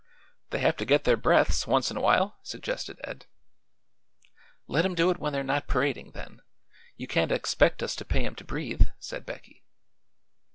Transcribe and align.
"They 0.49 0.57
have 0.57 0.77
to 0.77 0.85
get 0.85 1.03
their 1.03 1.15
breaths, 1.15 1.67
once 1.67 1.91
in 1.91 1.97
awhile," 1.97 2.39
suggested 2.41 2.99
Ed. 3.03 3.27
"Let 4.65 4.83
'em 4.83 4.95
do 4.95 5.11
it 5.11 5.19
when 5.19 5.31
they're 5.31 5.43
not 5.43 5.67
parading, 5.67 6.13
then. 6.13 6.41
You 6.97 7.05
can't 7.05 7.31
expect 7.31 7.83
us 7.83 7.95
to 7.97 8.03
pay 8.03 8.25
'em 8.25 8.33
to 8.37 8.43
breathe," 8.43 8.87
said 8.97 9.27
Becky. 9.27 9.63